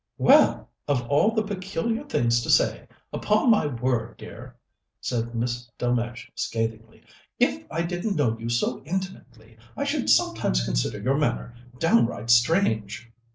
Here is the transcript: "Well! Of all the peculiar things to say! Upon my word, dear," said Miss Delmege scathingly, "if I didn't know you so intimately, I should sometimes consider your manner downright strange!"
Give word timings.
"Well! 0.17 0.71
Of 0.87 1.03
all 1.09 1.29
the 1.35 1.43
peculiar 1.43 2.03
things 2.03 2.41
to 2.41 2.49
say! 2.49 2.87
Upon 3.13 3.51
my 3.51 3.67
word, 3.67 4.17
dear," 4.17 4.55
said 4.99 5.35
Miss 5.35 5.69
Delmege 5.77 6.31
scathingly, 6.33 7.03
"if 7.39 7.63
I 7.69 7.83
didn't 7.83 8.15
know 8.15 8.35
you 8.39 8.49
so 8.49 8.81
intimately, 8.83 9.59
I 9.77 9.83
should 9.83 10.09
sometimes 10.09 10.65
consider 10.65 10.99
your 10.99 11.17
manner 11.19 11.53
downright 11.77 12.31
strange!" 12.31 13.11